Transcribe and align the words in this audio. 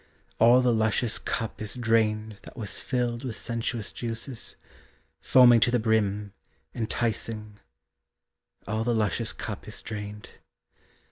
All 0.39 0.63
the 0.63 0.73
luscious 0.73 1.19
cup 1.19 1.61
is 1.61 1.75
drained 1.75 2.37
That 2.41 2.57
was 2.57 2.79
filled 2.79 3.23
with 3.23 3.35
sensuous 3.35 3.91
juices, 3.91 4.55
Foaming 5.21 5.59
to 5.59 5.69
the 5.69 5.77
brim, 5.77 6.33
enticing, 6.73 7.59
All 8.65 8.83
the 8.83 8.95
luscious 8.95 9.31
cup 9.31 9.67
is 9.67 9.79
drained. 9.79 10.29